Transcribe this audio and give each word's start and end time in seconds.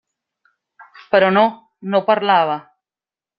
Però 1.11 1.29
no; 1.35 1.43
no 1.93 2.01
parlava. 2.09 2.57